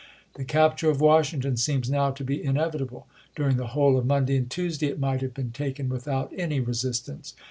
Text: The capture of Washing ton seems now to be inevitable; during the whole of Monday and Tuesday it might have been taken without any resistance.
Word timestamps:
The 0.33 0.45
capture 0.45 0.89
of 0.89 0.99
Washing 0.99 1.41
ton 1.41 1.57
seems 1.57 1.87
now 1.87 2.09
to 2.09 2.23
be 2.23 2.43
inevitable; 2.43 3.05
during 3.35 3.57
the 3.57 3.67
whole 3.77 3.99
of 3.99 4.05
Monday 4.07 4.35
and 4.35 4.49
Tuesday 4.49 4.87
it 4.87 4.99
might 4.99 5.21
have 5.21 5.35
been 5.35 5.51
taken 5.51 5.89
without 5.89 6.33
any 6.35 6.59
resistance. 6.59 7.35